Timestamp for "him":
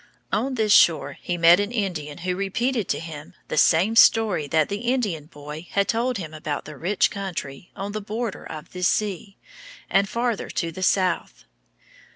2.99-3.35